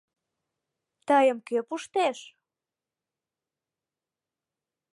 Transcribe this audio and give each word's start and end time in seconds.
Тыйым 1.07 1.37
кӧ 1.47 1.57
пуштеш? 1.67 2.17